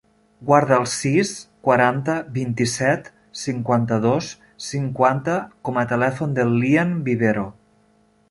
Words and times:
Guarda 0.49 0.77
el 0.83 0.85
sis, 0.91 1.33
quaranta, 1.67 2.15
vint-i-set, 2.37 3.11
cinquanta-dos, 3.43 4.31
cinquanta 4.69 5.37
com 5.69 5.79
a 5.83 5.87
telèfon 5.95 6.33
del 6.39 6.57
Lian 6.63 6.97
Vivero. 7.11 7.45